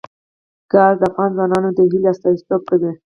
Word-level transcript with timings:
ګاز 0.71 0.95
د 1.01 1.03
افغان 1.09 1.29
ځوانانو 1.35 1.69
د 1.73 1.79
هیلو 1.91 2.09
استازیتوب 2.13 2.61
کوي. 2.69 2.91